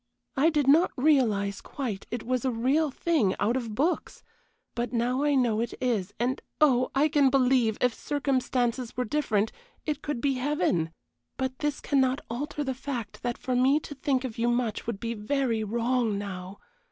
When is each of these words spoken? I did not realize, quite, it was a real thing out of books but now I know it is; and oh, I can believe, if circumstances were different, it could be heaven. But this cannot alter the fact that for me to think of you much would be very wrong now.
I 0.35 0.49
did 0.49 0.67
not 0.67 0.89
realize, 0.97 1.61
quite, 1.61 2.07
it 2.09 2.23
was 2.23 2.43
a 2.43 2.49
real 2.49 2.89
thing 2.89 3.35
out 3.39 3.55
of 3.55 3.75
books 3.75 4.23
but 4.73 4.91
now 4.91 5.21
I 5.21 5.35
know 5.35 5.59
it 5.61 5.75
is; 5.79 6.11
and 6.19 6.41
oh, 6.59 6.89
I 6.95 7.07
can 7.07 7.29
believe, 7.29 7.77
if 7.79 7.93
circumstances 7.93 8.97
were 8.97 9.05
different, 9.05 9.51
it 9.85 10.01
could 10.01 10.19
be 10.19 10.33
heaven. 10.33 10.89
But 11.37 11.59
this 11.59 11.79
cannot 11.79 12.21
alter 12.31 12.63
the 12.63 12.73
fact 12.73 13.21
that 13.21 13.37
for 13.37 13.55
me 13.55 13.79
to 13.81 13.93
think 13.93 14.23
of 14.23 14.39
you 14.39 14.49
much 14.49 14.87
would 14.87 14.99
be 14.99 15.13
very 15.13 15.63
wrong 15.63 16.17
now. 16.17 16.57